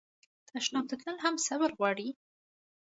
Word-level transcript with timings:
تشناب 0.49 0.85
ته 0.89 0.95
تلل 1.01 1.17
هم 1.25 1.35
صبر 1.47 1.69
غواړي. 1.77 2.09